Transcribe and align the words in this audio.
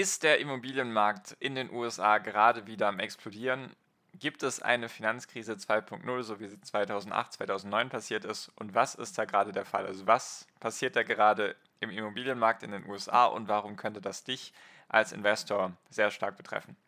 Ist 0.00 0.22
der 0.22 0.40
Immobilienmarkt 0.40 1.36
in 1.40 1.54
den 1.54 1.70
USA 1.70 2.16
gerade 2.16 2.66
wieder 2.66 2.88
am 2.88 3.00
explodieren? 3.00 3.76
Gibt 4.14 4.42
es 4.42 4.62
eine 4.62 4.88
Finanzkrise 4.88 5.52
2.0, 5.52 6.22
so 6.22 6.40
wie 6.40 6.48
sie 6.48 6.58
2008, 6.58 7.34
2009 7.34 7.90
passiert 7.90 8.24
ist? 8.24 8.50
Und 8.56 8.74
was 8.74 8.94
ist 8.94 9.18
da 9.18 9.26
gerade 9.26 9.52
der 9.52 9.66
Fall? 9.66 9.84
Also 9.84 10.06
was 10.06 10.46
passiert 10.58 10.96
da 10.96 11.02
gerade 11.02 11.54
im 11.80 11.90
Immobilienmarkt 11.90 12.62
in 12.62 12.70
den 12.70 12.88
USA 12.88 13.26
und 13.26 13.48
warum 13.48 13.76
könnte 13.76 14.00
das 14.00 14.24
dich 14.24 14.54
als 14.88 15.12
Investor 15.12 15.76
sehr 15.90 16.10
stark 16.10 16.38
betreffen? 16.38 16.78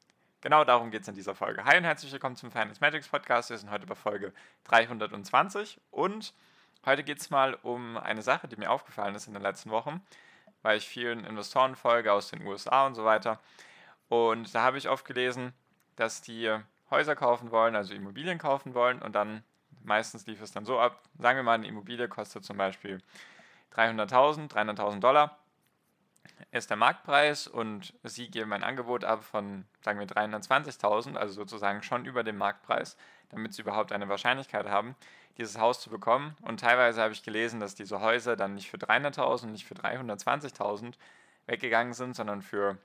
Genau 0.41 0.65
darum 0.65 0.91
geht 0.91 1.03
es 1.03 1.09
in 1.09 1.15
dieser 1.15 1.35
Folge. 1.35 1.67
Hi 1.67 1.77
und 1.77 1.85
herzlich 1.85 2.13
willkommen 2.13 2.37
zum 2.37 2.51
Finance 2.51 2.81
Magics 2.81 3.09
Podcast. 3.09 3.51
Wir 3.51 3.59
sind 3.59 3.71
heute 3.71 3.85
bei 3.85 3.95
Folge 3.95 4.33
320 4.65 5.79
und 5.91 6.33
heute 6.87 7.05
geht 7.05 7.21
es 7.21 7.29
mal 7.29 7.59
um 7.61 7.99
eine 7.99 8.23
Sache, 8.23 8.49
die 8.49 8.57
mir 8.57 8.71
aufgefallen 8.71 9.15
ist 9.15 9.27
in 9.27 9.35
den 9.35 9.43
letzten 9.43 9.69
Wochen 9.69 10.01
weil 10.63 10.79
ich 10.79 10.89
vielen 10.89 11.25
Investoren 11.25 11.77
folge 11.77 12.13
aus 12.13 12.31
den 12.31 12.47
USA 12.47 12.87
und 12.87 12.95
so 12.95 13.05
weiter. 13.05 13.41
Und 14.09 14.55
da 14.55 14.63
habe 14.63 14.79
ich 14.79 14.89
oft 14.89 15.05
gelesen, 15.05 15.53
dass 15.97 16.23
die 16.23 16.55
Häuser 16.91 17.17
kaufen 17.17 17.51
wollen, 17.51 17.77
also 17.77 17.95
Immobilien 17.95 18.39
kaufen 18.39 18.75
wollen 18.75 19.01
und 19.01 19.15
dann 19.15 19.43
meistens 19.83 20.27
lief 20.27 20.41
es 20.43 20.53
dann 20.53 20.65
so 20.65 20.79
ab, 20.79 21.03
sagen 21.19 21.39
wir 21.39 21.43
mal, 21.43 21.55
eine 21.55 21.67
Immobilie 21.67 22.09
kostet 22.09 22.45
zum 22.45 22.57
Beispiel 22.57 23.03
300.000, 23.75 24.51
300.000 24.51 25.01
Dollar 25.01 25.39
ist 26.51 26.71
der 26.71 26.77
Marktpreis 26.77 27.47
und 27.47 27.95
sie 28.03 28.31
geben 28.31 28.53
ein 28.53 28.63
Angebot 28.63 29.05
ab 29.05 29.25
von, 29.25 29.65
sagen 29.81 29.99
wir, 29.99 30.07
320.000, 30.07 31.17
also 31.17 31.35
sozusagen 31.35 31.83
schon 31.83 32.05
über 32.05 32.25
dem 32.25 32.37
Marktpreis, 32.37 32.97
damit 33.33 33.53
sie 33.55 33.63
überhaupt 33.63 33.93
eine 33.93 34.09
Wahrscheinlichkeit 34.09 34.69
haben, 34.69 34.95
dieses 35.39 35.59
Haus 35.59 35.81
zu 35.81 35.91
bekommen. 35.91 36.37
Und 36.43 36.61
teilweise 36.61 37.03
habe 37.03 37.13
ich 37.13 37.23
gelesen, 37.23 37.59
dass 37.59 37.75
diese 37.75 38.01
Häuser 38.01 38.37
dann 38.37 38.55
nicht 38.55 38.71
für 38.71 38.77
300.000, 38.77 39.47
nicht 39.47 39.67
für 39.67 39.75
320.000 39.75 40.95
weggegangen 41.47 41.95
sind, 41.95 42.15
sondern 42.15 42.43
für 42.43 42.79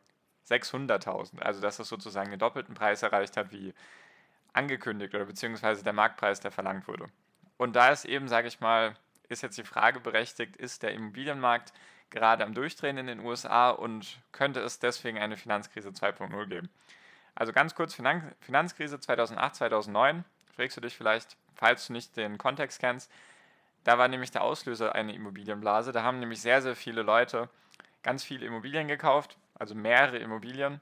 600.000. 0.50 1.42
Also 1.42 1.62
dass 1.62 1.78
das 1.78 1.88
sozusagen 1.88 2.32
den 2.32 2.40
doppelten 2.40 2.74
Preis 2.74 3.04
erreicht 3.04 3.38
hat, 3.38 3.52
wie 3.52 3.74
angekündigt 4.54 5.14
oder 5.14 5.26
beziehungsweise 5.26 5.84
der 5.84 5.94
Marktpreis, 5.94 6.40
der 6.40 6.52
verlangt 6.52 6.88
wurde. 6.88 7.08
Und 7.58 7.76
da 7.76 7.90
ist 7.90 8.06
eben, 8.06 8.28
sage 8.28 8.48
ich 8.48 8.60
mal, 8.60 8.96
ist 9.30 9.44
jetzt 9.44 9.58
die 9.58 9.64
Frage 9.64 10.00
berechtigt, 10.00 10.56
ist 10.56 10.84
der 10.84 10.94
Immobilienmarkt 10.94 11.74
gerade 12.10 12.46
am 12.46 12.54
Durchdrehen 12.54 12.98
in 12.98 13.08
den 13.08 13.20
USA 13.20 13.70
und 13.70 14.20
könnte 14.32 14.62
es 14.62 14.80
deswegen 14.80 15.18
eine 15.18 15.36
Finanzkrise 15.36 15.90
2.0 15.90 16.46
geben? 16.48 16.70
Also 17.36 17.54
ganz 17.54 17.76
kurz, 17.76 17.94
Finanzkrise 18.40 19.00
2008, 19.00 19.56
2009, 19.56 20.24
fragst 20.58 20.76
du 20.76 20.82
dich 20.82 20.98
vielleicht, 20.98 21.38
falls 21.56 21.88
du 21.88 21.94
nicht 21.94 22.18
den 22.18 22.38
Kontext 22.38 22.80
kennst, 22.80 23.12
da 23.84 23.98
war 23.98 24.08
nämlich 24.08 24.32
der 24.32 24.44
Auslöser 24.44 24.96
eine 24.96 25.14
Immobilienblase. 25.14 25.92
Da 25.92 26.04
haben 26.04 26.20
nämlich 26.20 26.42
sehr, 26.42 26.62
sehr 26.62 26.76
viele 26.76 27.04
Leute 27.04 27.50
ganz 28.04 28.24
viele 28.24 28.46
Immobilien 28.46 28.88
gekauft, 28.88 29.38
also 29.54 29.76
mehrere 29.76 30.18
Immobilien, 30.18 30.82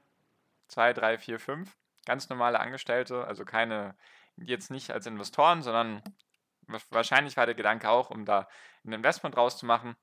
zwei, 0.68 0.92
drei, 0.92 1.18
vier, 1.18 1.38
fünf, 1.38 1.76
ganz 2.04 2.28
normale 2.28 2.58
Angestellte, 2.58 3.24
also 3.26 3.44
keine, 3.44 3.94
jetzt 4.36 4.70
nicht 4.70 4.90
als 4.90 5.06
Investoren, 5.06 5.62
sondern 5.62 6.02
wahrscheinlich 6.90 7.36
war 7.36 7.46
der 7.46 7.54
Gedanke 7.54 7.90
auch, 7.90 8.10
um 8.10 8.24
da 8.24 8.48
ein 8.84 8.92
Investment 8.92 9.36
rauszumachen. 9.36 9.94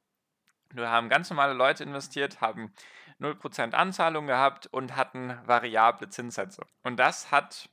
Nur 0.74 0.90
haben 0.90 1.10
ganz 1.10 1.30
normale 1.30 1.54
Leute 1.54 1.84
investiert, 1.84 2.42
haben 2.42 2.74
0% 3.20 3.74
Anzahlung 3.74 4.28
gehabt 4.28 4.68
und 4.68 4.96
hatten 4.96 5.38
variable 5.46 6.10
Zinssätze. 6.10 6.66
Und 6.84 6.98
das 6.98 7.32
hat 7.32 7.70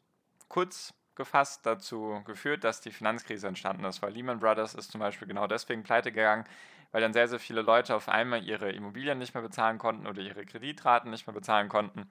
kurz 0.49 0.95
gefasst 1.21 1.67
dazu 1.67 2.23
geführt, 2.25 2.65
dass 2.65 2.81
die 2.81 2.93
Finanzkrise 2.93 3.47
entstanden 3.47 3.85
ist, 3.85 4.01
weil 4.01 4.15
Lehman 4.15 4.41
Brothers 4.41 4.75
ist 4.75 4.91
zum 4.91 5.01
Beispiel 5.01 5.29
genau 5.29 5.47
deswegen 5.47 5.83
pleite 5.83 6.13
gegangen, 6.13 6.47
weil 6.93 7.03
dann 7.03 7.13
sehr, 7.13 7.29
sehr 7.29 7.39
viele 7.39 7.61
Leute 7.61 7.95
auf 7.95 8.09
einmal 8.09 8.43
ihre 8.43 8.73
Immobilien 8.73 9.19
nicht 9.19 9.35
mehr 9.35 9.43
bezahlen 9.43 9.77
konnten 9.77 10.07
oder 10.07 10.23
ihre 10.23 10.47
Kreditraten 10.47 11.11
nicht 11.11 11.27
mehr 11.27 11.35
bezahlen 11.35 11.69
konnten. 11.69 12.11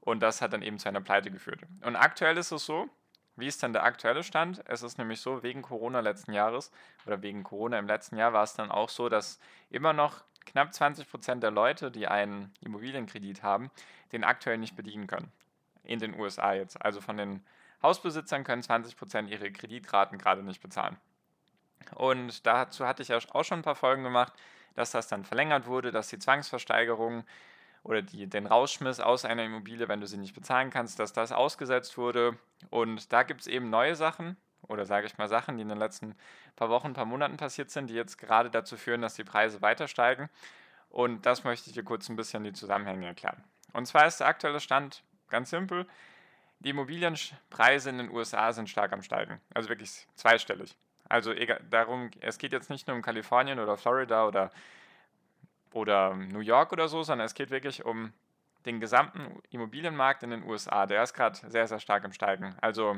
Und 0.00 0.20
das 0.20 0.42
hat 0.42 0.52
dann 0.52 0.60
eben 0.60 0.78
zu 0.78 0.90
einer 0.90 1.00
Pleite 1.00 1.30
geführt. 1.30 1.62
Und 1.82 1.96
aktuell 1.96 2.36
ist 2.36 2.52
es 2.52 2.66
so, 2.66 2.90
wie 3.36 3.46
ist 3.46 3.62
denn 3.62 3.72
der 3.72 3.84
aktuelle 3.84 4.22
Stand? 4.22 4.62
Es 4.66 4.82
ist 4.82 4.98
nämlich 4.98 5.22
so, 5.22 5.42
wegen 5.42 5.62
Corona 5.62 6.00
letzten 6.00 6.34
Jahres 6.34 6.70
oder 7.06 7.22
wegen 7.22 7.42
Corona 7.42 7.78
im 7.78 7.86
letzten 7.86 8.18
Jahr 8.18 8.34
war 8.34 8.42
es 8.42 8.52
dann 8.52 8.70
auch 8.70 8.90
so, 8.90 9.08
dass 9.08 9.40
immer 9.70 9.94
noch 9.94 10.22
knapp 10.44 10.74
20 10.74 11.10
Prozent 11.10 11.42
der 11.42 11.50
Leute, 11.50 11.90
die 11.90 12.06
einen 12.08 12.52
Immobilienkredit 12.60 13.42
haben, 13.42 13.70
den 14.12 14.22
aktuell 14.22 14.58
nicht 14.58 14.76
bedienen 14.76 15.06
können. 15.06 15.32
In 15.82 15.98
den 15.98 16.20
USA 16.20 16.52
jetzt. 16.52 16.82
Also 16.82 17.00
von 17.00 17.16
den 17.16 17.42
Hausbesitzern 17.82 18.44
können 18.44 18.62
20 18.62 18.96
Prozent 18.96 19.30
ihre 19.30 19.50
Kreditraten 19.50 20.18
gerade 20.18 20.42
nicht 20.42 20.60
bezahlen. 20.60 20.96
Und 21.94 22.46
dazu 22.46 22.86
hatte 22.86 23.02
ich 23.02 23.08
ja 23.08 23.18
auch 23.32 23.44
schon 23.44 23.60
ein 23.60 23.64
paar 23.64 23.74
Folgen 23.74 24.02
gemacht, 24.02 24.32
dass 24.74 24.90
das 24.90 25.08
dann 25.08 25.24
verlängert 25.24 25.66
wurde, 25.66 25.90
dass 25.90 26.08
die 26.08 26.18
Zwangsversteigerung 26.18 27.24
oder 27.82 28.02
die, 28.02 28.26
den 28.26 28.46
Rausschmiss 28.46 29.00
aus 29.00 29.24
einer 29.24 29.44
Immobilie, 29.44 29.88
wenn 29.88 30.00
du 30.00 30.06
sie 30.06 30.18
nicht 30.18 30.34
bezahlen 30.34 30.70
kannst, 30.70 30.98
dass 30.98 31.12
das 31.12 31.32
ausgesetzt 31.32 31.96
wurde. 31.96 32.36
Und 32.68 33.12
da 33.12 33.22
gibt 33.22 33.40
es 33.40 33.46
eben 33.46 33.70
neue 33.70 33.96
Sachen 33.96 34.36
oder 34.68 34.86
sage 34.86 35.06
ich 35.06 35.18
mal 35.18 35.28
Sachen, 35.28 35.56
die 35.56 35.62
in 35.62 35.68
den 35.68 35.78
letzten 35.78 36.14
paar 36.56 36.68
Wochen, 36.68 36.92
paar 36.92 37.06
Monaten 37.06 37.36
passiert 37.36 37.70
sind, 37.70 37.88
die 37.88 37.94
jetzt 37.94 38.18
gerade 38.18 38.50
dazu 38.50 38.76
führen, 38.76 39.02
dass 39.02 39.14
die 39.14 39.24
Preise 39.24 39.62
weiter 39.62 39.88
steigen. 39.88 40.28
Und 40.90 41.24
das 41.24 41.44
möchte 41.44 41.70
ich 41.70 41.74
dir 41.74 41.84
kurz 41.84 42.08
ein 42.08 42.16
bisschen 42.16 42.44
die 42.44 42.52
Zusammenhänge 42.52 43.06
erklären. 43.06 43.42
Und 43.72 43.86
zwar 43.86 44.06
ist 44.06 44.20
der 44.20 44.26
aktuelle 44.26 44.60
Stand 44.60 45.02
ganz 45.28 45.50
simpel. 45.50 45.86
Die 46.60 46.70
Immobilienpreise 46.70 47.90
in 47.90 47.98
den 47.98 48.10
USA 48.10 48.52
sind 48.52 48.68
stark 48.68 48.92
am 48.92 49.02
Steigen, 49.02 49.40
also 49.54 49.68
wirklich 49.68 50.06
zweistellig. 50.14 50.76
Also 51.08 51.32
egal, 51.32 51.60
darum, 51.68 52.10
es 52.20 52.38
geht 52.38 52.52
jetzt 52.52 52.70
nicht 52.70 52.86
nur 52.86 52.96
um 52.96 53.02
Kalifornien 53.02 53.58
oder 53.58 53.76
Florida 53.76 54.26
oder 54.26 54.50
oder 55.72 56.14
New 56.14 56.40
York 56.40 56.72
oder 56.72 56.88
so, 56.88 57.02
sondern 57.02 57.26
es 57.26 57.34
geht 57.34 57.50
wirklich 57.50 57.84
um 57.84 58.12
den 58.66 58.80
gesamten 58.80 59.40
Immobilienmarkt 59.50 60.22
in 60.22 60.30
den 60.30 60.42
USA. 60.42 60.86
Der 60.86 61.02
ist 61.02 61.14
gerade 61.14 61.38
sehr, 61.48 61.66
sehr 61.66 61.80
stark 61.80 62.04
im 62.04 62.12
Steigen. 62.12 62.54
Also 62.60 62.96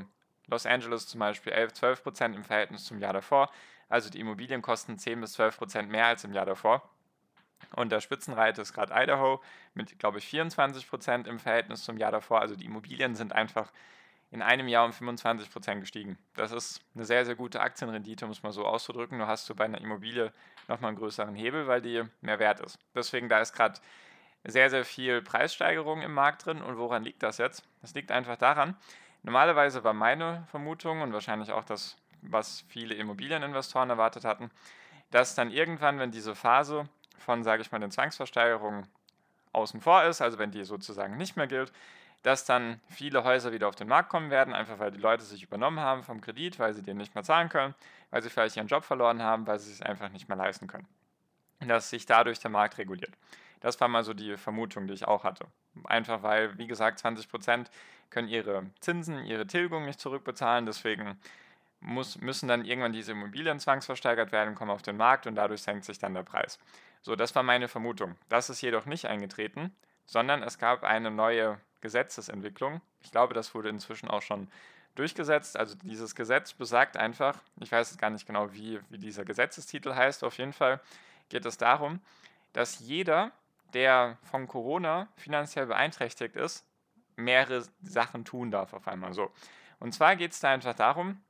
Los 0.48 0.66
Angeles 0.66 1.06
zum 1.06 1.20
Beispiel 1.20 1.52
11, 1.52 1.74
12 1.74 2.02
Prozent 2.02 2.36
im 2.36 2.44
Verhältnis 2.44 2.84
zum 2.84 2.98
Jahr 2.98 3.12
davor. 3.12 3.50
Also 3.88 4.10
die 4.10 4.20
Immobilien 4.20 4.62
kosten 4.62 4.98
10 4.98 5.20
bis 5.20 5.34
12 5.34 5.58
Prozent 5.58 5.90
mehr 5.90 6.06
als 6.06 6.24
im 6.24 6.32
Jahr 6.32 6.46
davor. 6.46 6.88
Und 7.74 7.90
der 7.92 8.00
Spitzenreiter 8.00 8.62
ist 8.62 8.72
gerade 8.72 8.92
Idaho 8.94 9.40
mit, 9.74 9.98
glaube 9.98 10.18
ich, 10.18 10.26
24 10.26 10.88
Prozent 10.88 11.26
im 11.26 11.38
Verhältnis 11.38 11.84
zum 11.84 11.96
Jahr 11.96 12.12
davor. 12.12 12.40
Also 12.40 12.56
die 12.56 12.66
Immobilien 12.66 13.14
sind 13.14 13.32
einfach 13.32 13.72
in 14.30 14.40
einem 14.40 14.66
Jahr 14.66 14.86
um 14.86 14.92
25 14.92 15.50
Prozent 15.50 15.80
gestiegen. 15.82 16.18
Das 16.34 16.52
ist 16.52 16.80
eine 16.94 17.04
sehr, 17.04 17.24
sehr 17.26 17.34
gute 17.34 17.60
Aktienrendite, 17.60 18.24
um 18.24 18.30
es 18.30 18.42
mal 18.42 18.52
so 18.52 18.64
auszudrücken. 18.64 19.18
Nur 19.18 19.26
hast 19.26 19.48
du 19.48 19.54
bei 19.54 19.64
einer 19.64 19.80
Immobilie 19.80 20.32
nochmal 20.68 20.88
einen 20.88 20.98
größeren 20.98 21.34
Hebel, 21.34 21.66
weil 21.66 21.82
die 21.82 22.02
mehr 22.22 22.38
wert 22.38 22.60
ist. 22.60 22.78
Deswegen, 22.94 23.28
da 23.28 23.40
ist 23.40 23.52
gerade 23.52 23.78
sehr, 24.44 24.70
sehr 24.70 24.84
viel 24.84 25.22
Preissteigerung 25.22 26.02
im 26.02 26.14
Markt 26.14 26.46
drin. 26.46 26.62
Und 26.62 26.78
woran 26.78 27.04
liegt 27.04 27.22
das 27.22 27.38
jetzt? 27.38 27.62
Das 27.82 27.94
liegt 27.94 28.10
einfach 28.10 28.36
daran, 28.36 28.76
normalerweise 29.22 29.84
war 29.84 29.92
meine 29.92 30.44
Vermutung 30.50 31.02
und 31.02 31.12
wahrscheinlich 31.12 31.52
auch 31.52 31.64
das, 31.64 31.96
was 32.22 32.64
viele 32.68 32.94
Immobilieninvestoren 32.94 33.90
erwartet 33.90 34.24
hatten, 34.24 34.50
dass 35.10 35.34
dann 35.34 35.50
irgendwann, 35.50 35.98
wenn 35.98 36.10
diese 36.10 36.34
Phase 36.34 36.88
von, 37.18 37.42
sage 37.42 37.62
ich 37.62 37.72
mal, 37.72 37.78
den 37.78 37.90
Zwangsversteigerungen 37.90 38.86
außen 39.52 39.80
vor 39.80 40.04
ist, 40.04 40.20
also 40.22 40.38
wenn 40.38 40.50
die 40.50 40.64
sozusagen 40.64 41.16
nicht 41.16 41.36
mehr 41.36 41.46
gilt, 41.46 41.72
dass 42.22 42.44
dann 42.44 42.80
viele 42.88 43.24
Häuser 43.24 43.52
wieder 43.52 43.68
auf 43.68 43.74
den 43.74 43.88
Markt 43.88 44.08
kommen 44.08 44.30
werden, 44.30 44.54
einfach 44.54 44.78
weil 44.78 44.92
die 44.92 45.00
Leute 45.00 45.24
sich 45.24 45.42
übernommen 45.42 45.80
haben 45.80 46.04
vom 46.04 46.20
Kredit, 46.20 46.58
weil 46.58 46.72
sie 46.72 46.82
den 46.82 46.96
nicht 46.96 47.14
mehr 47.14 47.24
zahlen 47.24 47.48
können, 47.48 47.74
weil 48.10 48.22
sie 48.22 48.30
vielleicht 48.30 48.56
ihren 48.56 48.68
Job 48.68 48.84
verloren 48.84 49.22
haben, 49.22 49.46
weil 49.46 49.58
sie 49.58 49.72
es 49.72 49.82
einfach 49.82 50.08
nicht 50.10 50.28
mehr 50.28 50.36
leisten 50.36 50.68
können. 50.68 50.86
Dass 51.60 51.90
sich 51.90 52.06
dadurch 52.06 52.38
der 52.38 52.50
Markt 52.50 52.78
reguliert. 52.78 53.12
Das 53.60 53.80
war 53.80 53.88
mal 53.88 54.02
so 54.02 54.14
die 54.14 54.36
Vermutung, 54.36 54.86
die 54.86 54.94
ich 54.94 55.06
auch 55.06 55.24
hatte. 55.24 55.46
Einfach 55.84 56.22
weil, 56.22 56.56
wie 56.58 56.66
gesagt, 56.66 56.98
20 56.98 57.28
Prozent 57.28 57.70
können 58.10 58.28
ihre 58.28 58.66
Zinsen, 58.80 59.24
ihre 59.24 59.46
Tilgung 59.46 59.84
nicht 59.84 60.00
zurückbezahlen, 60.00 60.66
deswegen 60.66 61.18
muss, 61.82 62.18
müssen 62.20 62.48
dann 62.48 62.64
irgendwann 62.64 62.92
diese 62.92 63.12
Immobilien 63.12 63.58
zwangsversteigert 63.58 64.32
werden, 64.32 64.54
kommen 64.54 64.70
auf 64.70 64.82
den 64.82 64.96
Markt 64.96 65.26
und 65.26 65.34
dadurch 65.34 65.62
senkt 65.62 65.84
sich 65.84 65.98
dann 65.98 66.14
der 66.14 66.22
Preis. 66.22 66.58
So, 67.02 67.16
das 67.16 67.34
war 67.34 67.42
meine 67.42 67.68
Vermutung. 67.68 68.16
Das 68.28 68.48
ist 68.50 68.60
jedoch 68.60 68.86
nicht 68.86 69.06
eingetreten, 69.06 69.74
sondern 70.06 70.42
es 70.42 70.58
gab 70.58 70.84
eine 70.84 71.10
neue 71.10 71.60
Gesetzesentwicklung. 71.80 72.80
Ich 73.00 73.10
glaube, 73.10 73.34
das 73.34 73.54
wurde 73.54 73.68
inzwischen 73.68 74.08
auch 74.08 74.22
schon 74.22 74.48
durchgesetzt. 74.94 75.56
Also 75.56 75.74
dieses 75.82 76.14
Gesetz 76.14 76.52
besagt 76.52 76.96
einfach, 76.96 77.40
ich 77.60 77.72
weiß 77.72 77.90
jetzt 77.90 78.00
gar 78.00 78.10
nicht 78.10 78.26
genau, 78.26 78.52
wie, 78.52 78.80
wie 78.88 78.98
dieser 78.98 79.24
Gesetzestitel 79.24 79.94
heißt, 79.94 80.22
auf 80.24 80.38
jeden 80.38 80.52
Fall 80.52 80.80
geht 81.28 81.44
es 81.44 81.56
darum, 81.56 82.00
dass 82.52 82.78
jeder, 82.80 83.32
der 83.74 84.18
von 84.22 84.46
Corona 84.46 85.08
finanziell 85.16 85.66
beeinträchtigt 85.66 86.36
ist, 86.36 86.64
mehrere 87.16 87.64
Sachen 87.82 88.24
tun 88.24 88.50
darf 88.50 88.72
auf 88.74 88.86
einmal 88.86 89.12
so. 89.12 89.30
Und 89.80 89.92
zwar 89.92 90.16
geht 90.16 90.32
es 90.32 90.40
da 90.40 90.50
einfach 90.50 90.74
darum, 90.74 91.20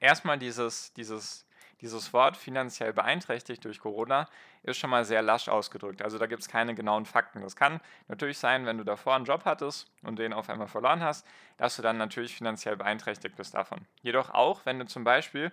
erstmal 0.00 0.38
dieses, 0.38 0.92
dieses, 0.94 1.46
dieses 1.80 2.12
Wort 2.12 2.36
finanziell 2.36 2.92
beeinträchtigt 2.92 3.64
durch 3.64 3.80
Corona 3.80 4.28
ist 4.62 4.78
schon 4.78 4.90
mal 4.90 5.04
sehr 5.04 5.22
lasch 5.22 5.48
ausgedrückt. 5.48 6.02
Also 6.02 6.18
da 6.18 6.26
gibt 6.26 6.42
es 6.42 6.48
keine 6.48 6.74
genauen 6.74 7.06
Fakten. 7.06 7.42
Das 7.42 7.56
kann 7.56 7.80
natürlich 8.08 8.38
sein, 8.38 8.66
wenn 8.66 8.78
du 8.78 8.84
davor 8.84 9.14
einen 9.14 9.24
Job 9.24 9.44
hattest 9.44 9.90
und 10.02 10.18
den 10.18 10.32
auf 10.32 10.48
einmal 10.48 10.68
verloren 10.68 11.02
hast, 11.02 11.26
dass 11.56 11.76
du 11.76 11.82
dann 11.82 11.98
natürlich 11.98 12.36
finanziell 12.36 12.76
beeinträchtigt 12.76 13.36
bist 13.36 13.54
davon. 13.54 13.86
Jedoch 14.02 14.30
auch, 14.30 14.64
wenn 14.64 14.78
du 14.78 14.86
zum 14.86 15.04
Beispiel 15.04 15.52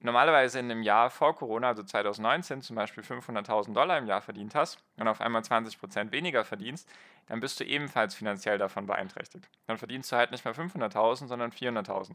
normalerweise 0.00 0.58
in 0.58 0.70
einem 0.70 0.82
Jahr 0.82 1.10
vor 1.10 1.36
Corona, 1.36 1.68
also 1.68 1.82
2019, 1.82 2.62
zum 2.62 2.76
Beispiel 2.76 3.04
500.000 3.04 3.74
Dollar 3.74 3.98
im 3.98 4.06
Jahr 4.06 4.22
verdient 4.22 4.54
hast 4.54 4.78
und 4.96 5.08
auf 5.08 5.20
einmal 5.20 5.42
20% 5.42 6.10
weniger 6.10 6.44
verdienst, 6.44 6.88
dann 7.26 7.40
bist 7.40 7.60
du 7.60 7.64
ebenfalls 7.64 8.14
finanziell 8.14 8.58
davon 8.58 8.86
beeinträchtigt. 8.86 9.48
Dann 9.66 9.78
verdienst 9.78 10.10
du 10.10 10.16
halt 10.16 10.30
nicht 10.30 10.44
mehr 10.44 10.54
500.000, 10.54 11.28
sondern 11.28 11.52
400.000. 11.52 12.12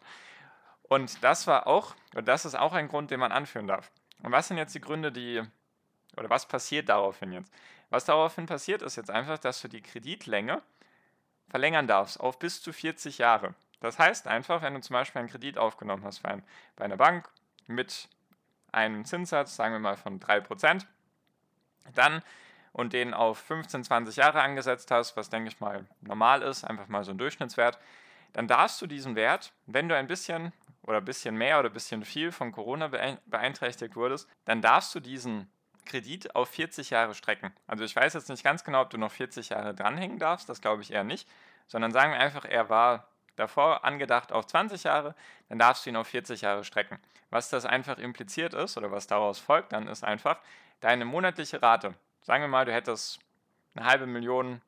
Und 0.88 1.24
das 1.24 1.48
war 1.48 1.68
auch, 1.68 1.96
und 2.14 2.28
das 2.28 2.46
ist 2.46 2.56
auch 2.56 2.74
ein 2.74 2.88
Grund, 2.88 3.12
den 3.12 3.20
man 3.20 3.32
anführen 3.32 3.68
darf. 3.68 3.92
Und 4.22 4.32
was 4.32 4.48
sind 4.48 4.58
jetzt 4.58 4.76
die 4.76 4.82
Gründe, 4.82 5.12
die, 5.12 5.42
oder 6.18 6.30
was 6.30 6.48
passiert 6.48 6.90
daraufhin 6.90 7.32
jetzt? 7.32 7.52
Was 7.90 8.06
daraufhin 8.06 8.46
passiert, 8.46 8.82
ist 8.82 8.96
jetzt 8.96 9.12
einfach, 9.12 9.38
dass 9.38 9.62
du 9.62 9.68
die 9.68 9.82
Kreditlänge 9.82 10.62
verlängern 11.50 11.88
darfst 11.88 12.20
auf 12.20 12.40
bis 12.40 12.62
zu 12.62 12.74
40 12.74 13.18
Jahre. 13.18 13.54
Das 13.80 14.00
heißt 14.00 14.28
einfach, 14.28 14.62
wenn 14.62 14.74
du 14.74 14.82
zum 14.82 14.96
Beispiel 14.96 15.20
einen 15.20 15.30
Kredit 15.30 15.58
aufgenommen 15.58 16.04
hast 16.04 16.24
bei, 16.24 16.42
bei 16.76 16.86
einer 16.86 16.98
Bank 16.98 17.30
mit 17.68 18.10
einem 18.72 19.06
Zinssatz, 19.06 19.56
sagen 19.56 19.74
wir 19.74 19.80
mal 19.80 19.98
von 19.98 20.20
3%, 20.20 20.86
dann 21.94 22.22
und 22.74 22.94
den 22.94 23.14
auf 23.14 23.38
15, 23.40 23.84
20 23.84 24.16
Jahre 24.18 24.42
angesetzt 24.42 24.92
hast, 24.92 25.16
was 25.16 25.30
denke 25.30 25.48
ich 25.48 25.60
mal 25.60 25.86
normal 26.02 26.42
ist, 26.42 26.64
einfach 26.64 26.88
mal 26.88 27.04
so 27.04 27.12
ein 27.12 27.18
Durchschnittswert, 27.18 27.80
dann 28.36 28.50
darfst 28.50 28.82
du 28.82 28.86
diesen 28.86 29.16
Wert, 29.16 29.54
wenn 29.66 29.88
du 29.88 29.96
ein 29.96 30.08
bisschen 30.08 30.52
oder 30.82 30.98
ein 30.98 31.06
bisschen 31.06 31.38
mehr 31.38 31.58
oder 31.58 31.70
ein 31.70 31.74
bisschen 31.74 32.04
viel 32.04 32.34
von 32.34 32.52
Corona 32.52 32.90
beeinträchtigt 33.26 33.96
wurdest, 33.96 34.28
dann 34.44 34.62
darfst 34.62 34.94
du 34.94 35.00
diesen 35.00 35.50
Kredit 35.86 36.36
auf 36.36 36.50
40 36.50 36.90
Jahre 36.90 37.16
strecken. 37.16 37.54
Also 37.66 37.86
ich 37.86 37.96
weiß 37.96 38.14
jetzt 38.14 38.30
nicht 38.30 38.44
ganz 38.44 38.66
genau, 38.66 38.82
ob 38.82 38.90
du 38.90 38.98
noch 38.98 39.12
40 39.12 39.50
Jahre 39.50 39.74
dranhängen 39.74 40.20
darfst, 40.20 40.50
das 40.50 40.60
glaube 40.60 40.82
ich 40.82 40.92
eher 40.92 41.06
nicht, 41.06 41.30
sondern 41.68 41.94
sagen 41.94 42.12
wir 42.12 42.20
einfach, 42.20 42.44
er 42.44 42.68
war 42.68 43.08
davor 43.38 43.86
angedacht 43.86 44.34
auf 44.34 44.46
20 44.46 44.84
Jahre, 44.84 45.16
dann 45.48 45.58
darfst 45.58 45.86
du 45.86 45.92
ihn 45.92 45.96
auf 45.96 46.08
40 46.08 46.42
Jahre 46.42 46.66
strecken. 46.66 47.00
Was 47.30 47.50
das 47.50 47.66
einfach 47.66 48.00
impliziert 48.00 48.54
ist 48.54 48.78
oder 48.78 48.92
was 48.92 49.08
daraus 49.08 49.40
folgt, 49.40 49.72
dann 49.72 49.88
ist 49.88 50.04
einfach 50.04 50.40
deine 50.82 51.06
monatliche 51.06 51.62
Rate. 51.62 51.94
Sagen 52.22 52.44
wir 52.44 52.50
mal, 52.50 52.66
du 52.66 52.74
hättest 52.74 53.20
eine 53.76 53.86
halbe 53.86 54.08
Million 54.08 54.62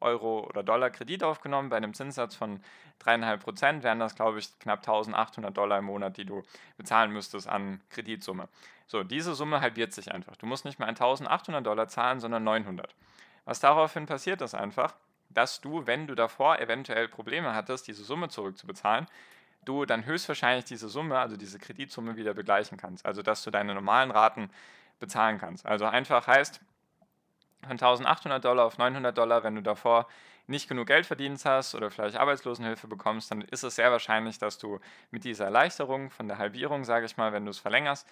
Euro 0.00 0.46
oder 0.48 0.62
Dollar 0.62 0.90
Kredit 0.90 1.24
aufgenommen 1.24 1.68
bei 1.68 1.76
einem 1.76 1.94
Zinssatz 1.94 2.34
von 2.34 2.60
3,5 3.04 3.36
Prozent, 3.38 3.82
wären 3.82 3.98
das, 3.98 4.14
glaube 4.14 4.38
ich, 4.38 4.58
knapp 4.58 4.80
1800 4.80 5.56
Dollar 5.56 5.78
im 5.78 5.86
Monat, 5.86 6.16
die 6.16 6.24
du 6.24 6.42
bezahlen 6.76 7.12
müsstest 7.12 7.48
an 7.48 7.80
Kreditsumme. 7.90 8.48
So, 8.86 9.02
diese 9.02 9.34
Summe 9.34 9.60
halbiert 9.60 9.92
sich 9.92 10.12
einfach. 10.12 10.36
Du 10.36 10.46
musst 10.46 10.64
nicht 10.64 10.78
mehr 10.78 10.88
1800 10.88 11.64
Dollar 11.64 11.88
zahlen, 11.88 12.20
sondern 12.20 12.44
900. 12.44 12.94
Was 13.44 13.60
daraufhin 13.60 14.06
passiert, 14.06 14.40
ist 14.42 14.54
einfach, 14.54 14.94
dass 15.30 15.60
du, 15.60 15.86
wenn 15.86 16.06
du 16.06 16.14
davor 16.14 16.58
eventuell 16.58 17.08
Probleme 17.08 17.54
hattest, 17.54 17.88
diese 17.88 18.04
Summe 18.04 18.28
zurückzubezahlen, 18.28 19.06
du 19.64 19.84
dann 19.84 20.04
höchstwahrscheinlich 20.04 20.64
diese 20.64 20.88
Summe, 20.88 21.18
also 21.18 21.36
diese 21.36 21.58
Kreditsumme 21.58 22.16
wieder 22.16 22.34
begleichen 22.34 22.76
kannst. 22.78 23.06
Also 23.06 23.22
dass 23.22 23.42
du 23.42 23.50
deine 23.50 23.74
normalen 23.74 24.10
Raten 24.10 24.50
bezahlen 25.00 25.38
kannst. 25.38 25.66
Also 25.66 25.86
einfach 25.86 26.26
heißt, 26.26 26.60
von 27.62 27.72
1800 27.72 28.44
Dollar 28.44 28.66
auf 28.66 28.78
900 28.78 29.16
Dollar, 29.16 29.42
wenn 29.44 29.54
du 29.54 29.62
davor 29.62 30.06
nicht 30.46 30.68
genug 30.68 30.88
Geld 30.88 31.06
verdient 31.06 31.44
hast 31.44 31.74
oder 31.74 31.90
vielleicht 31.90 32.16
Arbeitslosenhilfe 32.16 32.88
bekommst, 32.88 33.30
dann 33.30 33.42
ist 33.42 33.62
es 33.62 33.76
sehr 33.76 33.92
wahrscheinlich, 33.92 34.38
dass 34.38 34.58
du 34.58 34.80
mit 35.10 35.24
dieser 35.24 35.44
Erleichterung 35.44 36.10
von 36.10 36.28
der 36.28 36.38
Halbierung, 36.38 36.84
sage 36.84 37.06
ich 37.06 37.16
mal, 37.16 37.32
wenn 37.32 37.44
du 37.44 37.50
es 37.50 37.58
verlängerst, 37.58 38.08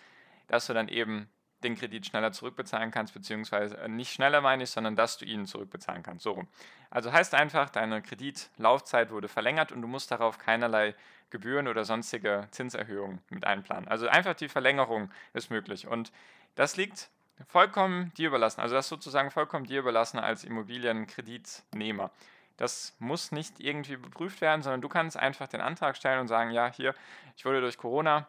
dass 0.47 0.67
du 0.67 0.75
dann 0.75 0.89
eben 0.89 1.29
den 1.63 1.77
Kredit 1.77 2.07
schneller 2.07 2.33
zurückbezahlen 2.33 2.91
kannst, 2.91 3.13
beziehungsweise 3.13 3.77
äh, 3.79 3.89
nicht 3.89 4.13
schneller 4.13 4.41
meine 4.41 4.63
ich, 4.63 4.71
sondern 4.71 4.97
dass 4.97 5.19
du 5.19 5.25
ihn 5.25 5.47
zurückbezahlen 5.47 6.03
kannst. 6.03 6.25
So 6.25 6.33
rum. 6.33 6.49
Also 6.91 7.13
heißt 7.13 7.35
einfach, 7.35 7.69
deine 7.71 8.01
Kreditlaufzeit 8.01 9.11
wurde 9.11 9.29
verlängert 9.29 9.73
und 9.73 9.83
du 9.83 9.89
musst 9.89 10.11
darauf 10.11 10.39
keinerlei 10.39 10.95
Gebühren 11.29 11.69
oder 11.69 11.85
sonstige 11.85 12.49
Zinserhöhungen 12.51 13.21
mit 13.29 13.45
einplanen. 13.45 13.89
Also 13.89 14.09
einfach 14.09 14.35
die 14.35 14.49
Verlängerung 14.49 15.11
ist 15.33 15.51
möglich 15.51 15.87
und 15.87 16.13
das 16.55 16.77
liegt 16.77 17.11
vollkommen 17.49 18.13
dir 18.15 18.29
überlassen. 18.29 18.61
Also 18.61 18.75
das 18.75 18.89
sozusagen 18.89 19.31
vollkommen 19.31 19.67
dir 19.67 19.81
überlassen 19.81 20.19
als 20.19 20.45
Immobilienkreditnehmer. 20.45 22.11
Das 22.57 22.95
muss 22.99 23.33
nicht 23.33 23.59
irgendwie 23.61 23.97
beprüft 23.97 24.41
werden, 24.41 24.63
sondern 24.63 24.83
du 24.83 24.89
kannst 24.89 25.17
einfach 25.17 25.49
den 25.49 25.61
Antrag 25.61 25.97
stellen 25.97 26.21
und 26.21 26.29
sagen, 26.29 26.51
ja, 26.51 26.71
hier, 26.71 26.95
ich 27.37 27.45
wurde 27.45 27.61
durch 27.61 27.79
Corona 27.79 28.29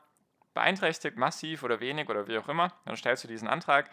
beeinträchtigt, 0.53 1.17
massiv 1.17 1.63
oder 1.63 1.79
wenig 1.79 2.09
oder 2.09 2.27
wie 2.27 2.37
auch 2.37 2.47
immer, 2.47 2.73
dann 2.85 2.95
stellst 2.95 3.23
du 3.23 3.27
diesen 3.27 3.47
Antrag 3.47 3.89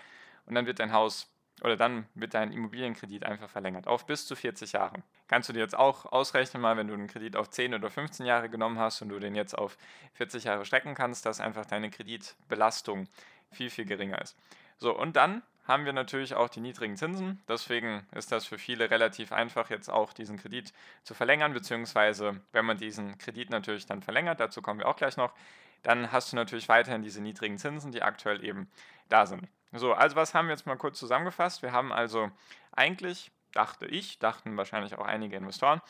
und 0.47 0.55
dann 0.55 0.67
wird 0.67 0.79
dein 0.79 0.93
Haus 0.93 1.29
oder 1.63 1.77
dann 1.77 2.07
wird 2.15 2.35
dein 2.35 2.53
Immobilienkredit 2.53 3.25
einfach 3.25 3.51
verlängert 3.51 3.87
auf 3.87 4.07
bis 4.07 4.27
zu 4.27 4.37
40 4.37 4.73
Jahre. 4.73 5.03
Kannst 5.27 5.49
du 5.49 5.53
dir 5.53 5.61
jetzt 5.61 5.77
auch 5.77 6.07
ausrechnen, 6.07 6.63
mal 6.63 6.77
wenn 6.77 6.89
du 6.89 6.95
einen 6.95 7.09
Kredit 7.09 7.37
auf 7.37 7.51
10 7.51 7.75
oder 7.75 7.91
15 7.91 8.25
Jahre 8.25 8.49
genommen 8.49 8.79
hast 8.79 9.03
und 9.03 9.09
du 9.09 9.19
den 9.19 9.35
jetzt 9.35 9.57
auf 9.57 9.77
40 10.15 10.45
Jahre 10.45 10.65
strecken 10.65 10.95
kannst, 10.95 11.27
dass 11.27 11.41
einfach 11.41 11.67
deine 11.67 11.91
Kreditbelastung 11.91 13.09
viel, 13.51 13.71
viel 13.71 13.85
geringer 13.85 14.21
ist. 14.21 14.37
So, 14.79 14.97
und 14.97 15.17
dann 15.17 15.43
haben 15.69 15.85
wir 15.85 15.93
natürlich 15.93 16.35
auch 16.35 16.49
die 16.49 16.61
niedrigen 16.61 16.97
Zinsen. 16.97 17.43
Deswegen 17.47 18.07
ist 18.13 18.33
das 18.33 18.47
für 18.47 18.57
viele 18.57 18.91
relativ 18.91 19.33
einfach, 19.33 19.69
jetzt 19.69 19.91
auch 19.91 20.15
diesen 20.15 20.39
Kredit 20.39 20.73
zu 21.03 21.13
verlängern, 21.13 21.53
beziehungsweise 21.53 22.41
wenn 22.53 22.65
man 22.65 22.79
diesen 22.79 23.19
Kredit 23.19 23.51
natürlich 23.51 23.85
dann 23.85 24.03
verlängert, 24.03 24.41
dazu 24.41 24.63
kommen 24.63 24.81
wir 24.81 24.89
auch 24.89 24.97
gleich 24.97 25.19
noch, 25.19 25.35
dann 25.83 26.11
hast 26.11 26.33
du 26.33 26.37
natürlich 26.37 26.69
weiterhin 26.69 27.03
diese 27.03 27.21
niedrigen 27.21 27.59
Zinsen, 27.59 27.93
die 27.93 28.03
aktuell 28.03 28.43
eben 28.43 28.71
da 29.11 29.27
sind. 29.27 29.47
So, 29.73 29.93
also 29.93 30.17
was 30.17 30.35
haben 30.35 30.49
wir 30.49 30.55
jetzt 30.55 30.67
mal 30.67 30.77
kurz 30.77 30.99
zusammengefasst? 30.99 31.63
Wir 31.63 31.73
haben 31.73 31.93
also 31.93 32.31
eigentlich, 32.73 33.31
dachte 33.53 33.87
ich, 33.87 34.19
dachten 34.19 34.57
wahrscheinlich 34.57 34.97
auch 34.97 35.05
einige 35.05 35.37
Investoren, 35.37 35.83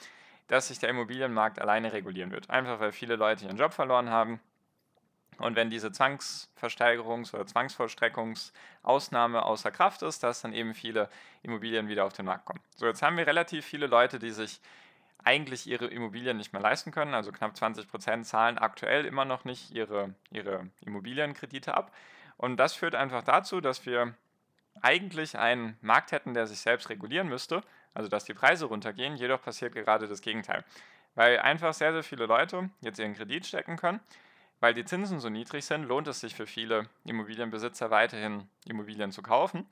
dass 0.48 0.68
sich 0.68 0.80
der 0.80 0.88
Immobilienmarkt 0.88 1.60
alleine 1.60 1.92
regulieren 1.92 2.32
wird. 2.32 2.50
Einfach 2.50 2.80
weil 2.80 2.90
viele 2.90 3.14
Leute 3.14 3.44
ihren 3.44 3.56
Job 3.56 3.72
verloren 3.72 4.10
haben. 4.10 4.40
Und 5.38 5.56
wenn 5.56 5.70
diese 5.70 5.88
Zwangsversteigerungs- 5.88 7.34
oder 7.34 7.46
Zwangsvollstreckungsausnahme 7.46 9.44
außer 9.44 9.70
Kraft 9.70 10.02
ist, 10.02 10.22
dass 10.22 10.42
dann 10.42 10.52
eben 10.52 10.74
viele 10.74 11.08
Immobilien 11.42 11.88
wieder 11.88 12.04
auf 12.04 12.12
den 12.12 12.26
Markt 12.26 12.44
kommen. 12.44 12.60
So, 12.76 12.86
jetzt 12.86 13.02
haben 13.02 13.16
wir 13.16 13.26
relativ 13.26 13.64
viele 13.64 13.86
Leute, 13.86 14.18
die 14.18 14.30
sich 14.30 14.60
eigentlich 15.24 15.66
ihre 15.66 15.86
Immobilien 15.86 16.36
nicht 16.36 16.52
mehr 16.52 16.62
leisten 16.62 16.90
können. 16.90 17.14
Also 17.14 17.32
knapp 17.32 17.56
20 17.56 17.88
Prozent 17.88 18.26
zahlen 18.26 18.58
aktuell 18.58 19.04
immer 19.04 19.24
noch 19.24 19.44
nicht 19.44 19.70
ihre, 19.70 20.14
ihre 20.30 20.68
Immobilienkredite 20.84 21.74
ab. 21.74 21.92
Und 22.36 22.56
das 22.56 22.74
führt 22.74 22.94
einfach 22.94 23.22
dazu, 23.22 23.60
dass 23.60 23.84
wir 23.84 24.14
eigentlich 24.80 25.36
einen 25.36 25.76
Markt 25.80 26.12
hätten, 26.12 26.34
der 26.34 26.46
sich 26.46 26.60
selbst 26.60 26.88
regulieren 26.88 27.28
müsste, 27.28 27.62
also 27.94 28.08
dass 28.08 28.24
die 28.24 28.34
Preise 28.34 28.66
runtergehen. 28.66 29.16
Jedoch 29.16 29.42
passiert 29.42 29.74
gerade 29.74 30.06
das 30.06 30.20
Gegenteil. 30.20 30.64
Weil 31.14 31.40
einfach 31.40 31.74
sehr, 31.74 31.92
sehr 31.92 32.04
viele 32.04 32.26
Leute 32.26 32.70
jetzt 32.80 32.98
ihren 33.00 33.14
Kredit 33.14 33.44
stecken 33.44 33.76
können. 33.76 34.00
Weil 34.60 34.74
die 34.74 34.84
Zinsen 34.84 35.20
so 35.20 35.28
niedrig 35.28 35.64
sind, 35.64 35.84
lohnt 35.84 36.08
es 36.08 36.20
sich 36.20 36.34
für 36.34 36.46
viele 36.46 36.88
Immobilienbesitzer 37.04 37.90
weiterhin 37.90 38.48
Immobilien 38.66 39.12
zu 39.12 39.22
kaufen. 39.22 39.66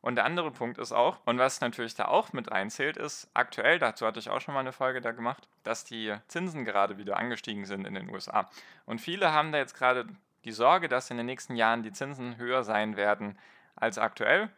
Und 0.00 0.16
der 0.16 0.24
andere 0.24 0.50
Punkt 0.50 0.78
ist 0.78 0.90
auch, 0.90 1.18
und 1.26 1.38
was 1.38 1.60
natürlich 1.60 1.94
da 1.94 2.06
auch 2.06 2.32
mit 2.32 2.50
reinzählt, 2.50 2.96
ist 2.96 3.30
aktuell, 3.34 3.78
dazu 3.78 4.04
hatte 4.04 4.18
ich 4.18 4.28
auch 4.28 4.40
schon 4.40 4.52
mal 4.52 4.60
eine 4.60 4.72
Folge 4.72 5.00
da 5.00 5.12
gemacht, 5.12 5.48
dass 5.62 5.84
die 5.84 6.12
Zinsen 6.26 6.64
gerade 6.64 6.98
wieder 6.98 7.16
angestiegen 7.16 7.66
sind 7.66 7.86
in 7.86 7.94
den 7.94 8.10
USA. 8.10 8.50
Und 8.84 9.00
viele 9.00 9.32
haben 9.32 9.52
da 9.52 9.58
jetzt 9.58 9.74
gerade 9.74 10.06
die 10.44 10.50
Sorge, 10.50 10.88
dass 10.88 11.10
in 11.10 11.18
den 11.18 11.26
nächsten 11.26 11.54
Jahren 11.54 11.84
die 11.84 11.92
Zinsen 11.92 12.36
höher 12.36 12.64
sein 12.64 12.96
werden 12.96 13.38
als 13.76 13.96
aktuell, 13.96 14.50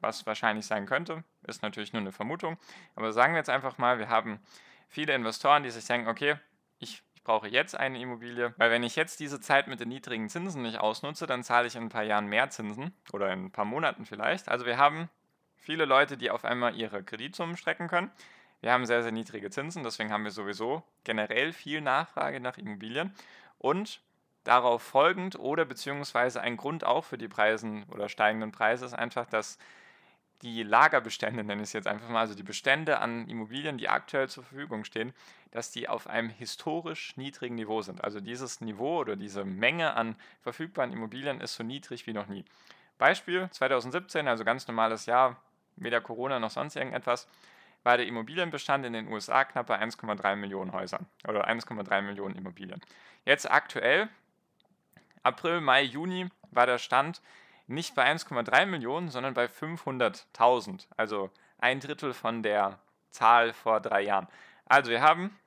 was 0.00 0.26
wahrscheinlich 0.26 0.66
sein 0.66 0.84
könnte, 0.84 1.24
ist 1.46 1.62
natürlich 1.62 1.94
nur 1.94 2.00
eine 2.00 2.12
Vermutung. 2.12 2.58
Aber 2.94 3.10
sagen 3.12 3.32
wir 3.32 3.38
jetzt 3.38 3.48
einfach 3.48 3.78
mal, 3.78 3.98
wir 3.98 4.10
haben 4.10 4.38
viele 4.88 5.14
Investoren, 5.14 5.62
die 5.62 5.70
sich 5.70 5.86
denken, 5.86 6.08
okay, 6.08 6.36
ich 6.78 7.02
brauche 7.24 7.48
jetzt 7.48 7.76
eine 7.76 7.98
Immobilie, 8.00 8.54
weil 8.58 8.70
wenn 8.70 8.82
ich 8.82 8.96
jetzt 8.96 9.18
diese 9.18 9.40
Zeit 9.40 9.66
mit 9.66 9.80
den 9.80 9.88
niedrigen 9.88 10.28
Zinsen 10.28 10.62
nicht 10.62 10.78
ausnutze, 10.78 11.26
dann 11.26 11.42
zahle 11.42 11.66
ich 11.66 11.74
in 11.74 11.84
ein 11.84 11.88
paar 11.88 12.04
Jahren 12.04 12.26
mehr 12.26 12.50
Zinsen 12.50 12.94
oder 13.12 13.32
in 13.32 13.46
ein 13.46 13.50
paar 13.50 13.64
Monaten 13.64 14.04
vielleicht. 14.04 14.48
Also 14.48 14.66
wir 14.66 14.78
haben 14.78 15.08
viele 15.56 15.86
Leute, 15.86 16.16
die 16.16 16.30
auf 16.30 16.44
einmal 16.44 16.76
ihre 16.76 17.02
Kreditsummen 17.02 17.56
strecken 17.56 17.88
können. 17.88 18.10
Wir 18.60 18.72
haben 18.72 18.86
sehr, 18.86 19.02
sehr 19.02 19.12
niedrige 19.12 19.50
Zinsen, 19.50 19.82
deswegen 19.82 20.12
haben 20.12 20.24
wir 20.24 20.30
sowieso 20.30 20.82
generell 21.02 21.52
viel 21.52 21.80
Nachfrage 21.80 22.40
nach 22.40 22.58
Immobilien 22.58 23.14
und 23.58 24.00
darauf 24.44 24.82
folgend 24.82 25.38
oder 25.38 25.64
beziehungsweise 25.64 26.40
ein 26.40 26.56
Grund 26.56 26.84
auch 26.84 27.04
für 27.04 27.18
die 27.18 27.28
Preisen 27.28 27.84
oder 27.84 28.08
steigenden 28.08 28.52
Preise 28.52 28.84
ist 28.84 28.94
einfach, 28.94 29.26
dass 29.26 29.58
die 30.44 30.62
Lagerbestände, 30.62 31.42
nenne 31.42 31.62
ich 31.62 31.68
es 31.68 31.72
jetzt 31.72 31.86
einfach 31.86 32.08
mal, 32.10 32.20
also 32.20 32.34
die 32.34 32.42
Bestände 32.42 32.98
an 32.98 33.26
Immobilien, 33.28 33.78
die 33.78 33.88
aktuell 33.88 34.28
zur 34.28 34.44
Verfügung 34.44 34.84
stehen, 34.84 35.14
dass 35.52 35.70
die 35.70 35.88
auf 35.88 36.06
einem 36.06 36.28
historisch 36.28 37.16
niedrigen 37.16 37.54
Niveau 37.54 37.80
sind. 37.80 38.04
Also 38.04 38.20
dieses 38.20 38.60
Niveau 38.60 38.98
oder 38.98 39.16
diese 39.16 39.44
Menge 39.44 39.94
an 39.94 40.16
verfügbaren 40.42 40.92
Immobilien 40.92 41.40
ist 41.40 41.54
so 41.54 41.64
niedrig 41.64 42.06
wie 42.06 42.12
noch 42.12 42.26
nie. 42.26 42.44
Beispiel 42.98 43.48
2017, 43.50 44.28
also 44.28 44.44
ganz 44.44 44.68
normales 44.68 45.06
Jahr, 45.06 45.40
weder 45.76 46.02
Corona 46.02 46.38
noch 46.38 46.50
sonst 46.50 46.76
irgendetwas, 46.76 47.26
war 47.82 47.96
der 47.96 48.06
Immobilienbestand 48.06 48.84
in 48.84 48.92
den 48.92 49.08
USA 49.10 49.44
knapp 49.44 49.66
bei 49.66 49.80
1,3 49.80 50.36
Millionen 50.36 50.72
Häusern 50.72 51.06
oder 51.26 51.48
1,3 51.48 52.02
Millionen 52.02 52.36
Immobilien. 52.36 52.80
Jetzt 53.24 53.50
aktuell, 53.50 54.08
April, 55.22 55.62
Mai, 55.62 55.82
Juni, 55.82 56.28
war 56.50 56.66
der 56.66 56.78
Stand 56.78 57.22
nicht 57.66 57.94
bei 57.94 58.10
1,3 58.10 58.66
Millionen, 58.66 59.08
sondern 59.08 59.34
bei 59.34 59.46
500.000. 59.46 60.86
Also 60.96 61.30
ein 61.58 61.80
Drittel 61.80 62.12
von 62.12 62.42
der 62.42 62.78
Zahl 63.10 63.52
vor 63.52 63.80
drei 63.80 64.02
Jahren. 64.02 64.28
Also 64.66 64.90
wir 64.90 65.00
haben 65.00 65.38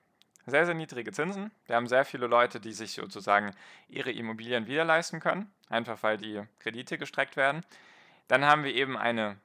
sehr, 0.45 0.65
sehr 0.65 0.75
niedrige 0.75 1.11
Zinsen. 1.11 1.51
Wir 1.65 1.75
haben 1.75 1.87
sehr 1.87 2.05
viele 2.05 2.27
Leute, 2.27 2.59
die 2.59 2.71
sich 2.71 2.93
sozusagen 2.93 3.51
ihre 3.89 4.11
Immobilien 4.11 4.67
wieder 4.67 4.85
leisten 4.85 5.19
können, 5.19 5.51
einfach 5.69 6.01
weil 6.03 6.17
die 6.17 6.41
Kredite 6.59 6.97
gestreckt 6.97 7.35
werden. 7.35 7.65
Dann 8.27 8.45
haben 8.45 8.63
wir 8.63 8.73
eben 8.73 8.97
eine 8.97 9.37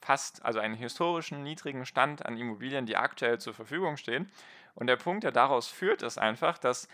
fast, 0.00 0.44
also 0.44 0.58
einen 0.58 0.74
historischen 0.74 1.42
niedrigen 1.42 1.86
Stand 1.86 2.26
an 2.26 2.36
Immobilien, 2.36 2.86
die 2.86 2.96
aktuell 2.96 3.38
zur 3.38 3.54
Verfügung 3.54 3.96
stehen. 3.96 4.30
Und 4.74 4.88
der 4.88 4.96
Punkt, 4.96 5.24
der 5.24 5.32
daraus 5.32 5.68
führt, 5.68 6.02
ist 6.02 6.18
einfach, 6.18 6.58
dass 6.58 6.88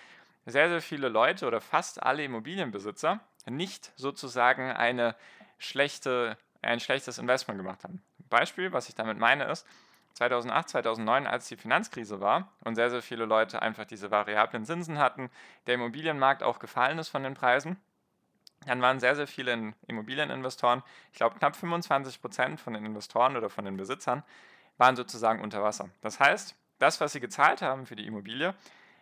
sehr, 0.46 0.68
sehr 0.68 0.80
viele 0.80 1.08
Leute 1.08 1.46
oder 1.46 1.60
fast 1.60 2.02
alle 2.02 2.24
Immobilienbesitzer 2.24 3.20
nicht 3.46 3.92
sozusagen 3.96 4.70
eine 4.70 5.14
schlechte, 5.58 6.36
ein 6.60 6.80
schlechtes 6.80 7.18
Investment 7.18 7.58
gemacht 7.58 7.84
haben. 7.84 8.02
Beispiel, 8.28 8.72
was 8.72 8.88
ich 8.88 8.94
damit 8.94 9.18
meine, 9.18 9.44
ist, 9.44 9.66
2008, 10.14 10.68
2009, 10.68 11.26
als 11.26 11.48
die 11.48 11.56
Finanzkrise 11.56 12.20
war 12.20 12.52
und 12.64 12.74
sehr, 12.74 12.90
sehr 12.90 13.02
viele 13.02 13.24
Leute 13.24 13.62
einfach 13.62 13.84
diese 13.84 14.10
variablen 14.10 14.64
Zinsen 14.64 14.98
hatten, 14.98 15.30
der 15.66 15.74
Immobilienmarkt 15.74 16.42
auch 16.42 16.58
gefallen 16.58 16.98
ist 16.98 17.08
von 17.08 17.22
den 17.22 17.34
Preisen, 17.34 17.76
dann 18.66 18.82
waren 18.82 19.00
sehr, 19.00 19.16
sehr 19.16 19.26
viele 19.26 19.74
Immobilieninvestoren, 19.86 20.82
ich 21.12 21.18
glaube 21.18 21.38
knapp 21.38 21.56
25 21.56 22.20
Prozent 22.20 22.60
von 22.60 22.74
den 22.74 22.84
Investoren 22.84 23.36
oder 23.36 23.48
von 23.48 23.64
den 23.64 23.76
Besitzern, 23.76 24.22
waren 24.78 24.96
sozusagen 24.96 25.42
unter 25.42 25.62
Wasser. 25.62 25.88
Das 26.00 26.20
heißt, 26.20 26.54
das, 26.78 27.00
was 27.00 27.12
sie 27.12 27.20
gezahlt 27.20 27.62
haben 27.62 27.86
für 27.86 27.96
die 27.96 28.06
Immobilie, 28.06 28.54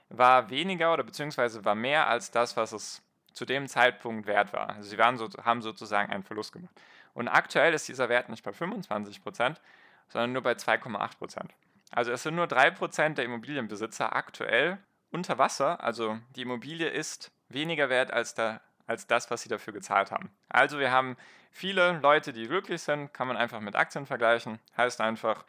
war 0.09 0.51
weniger 0.51 0.93
oder 0.93 1.05
beziehungsweise 1.05 1.65
war 1.65 1.75
mehr 1.75 2.09
als 2.09 2.31
das, 2.31 2.57
was 2.57 2.73
es 2.73 3.03
zu 3.33 3.45
dem 3.45 3.69
Zeitpunkt 3.69 4.27
wert 4.27 4.53
war. 4.53 4.71
Also 4.71 4.91
sie 4.91 4.99
waren 4.99 5.17
so, 5.17 5.29
haben 5.45 5.63
sozusagen 5.63 6.13
einen 6.13 6.23
Verlust 6.23 6.53
gemacht. 6.53 6.75
Und 7.15 7.29
aktuell 7.29 7.75
ist 7.75 7.89
dieser 7.89 8.09
Wert 8.09 8.29
nicht 8.29 8.45
bei 8.45 8.53
25 8.53 9.23
Prozent, 9.23 9.61
sondern 10.09 10.33
nur 10.33 10.43
bei 10.43 10.53
2,8 10.53 11.19
Prozent. 11.19 11.55
Also 11.91 12.13
es 12.13 12.23
sind 12.23 12.37
nur 12.37 12.47
3 12.47 12.71
Prozent 12.71 13.19
der 13.19 13.25
Immobilienbesitzer 13.25 14.15
aktuell 14.15 14.79
unter 15.11 15.39
Wasser. 15.39 15.83
Also 15.83 16.19
die 16.37 16.43
Immobilie 16.43 16.89
ist 16.89 17.33
weniger 17.49 17.89
wert 17.89 18.13
als, 18.13 18.35
der, 18.35 18.61
als 18.87 19.07
das, 19.07 19.31
was 19.31 19.43
sie 19.43 19.49
dafür 19.49 19.73
gezahlt 19.73 20.13
haben. 20.13 20.31
Also 20.49 20.79
wir 20.79 20.93
haben 20.93 21.17
viele 21.51 21.99
Leute, 21.99 22.33
die 22.33 22.47
glücklich 22.47 22.83
sind, 22.83 23.13
kann 23.13 23.27
man 23.27 23.37
einfach 23.37 23.61
mit 23.61 23.75
Aktien 23.75 24.07
vergleichen. 24.07 24.61
Heißt 24.77 25.01
einfach, 25.01 25.45